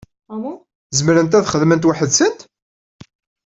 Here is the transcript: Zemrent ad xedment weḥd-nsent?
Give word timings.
Zemrent 0.97 1.37
ad 1.37 1.47
xedment 1.51 1.87
weḥd-nsent? 1.87 2.39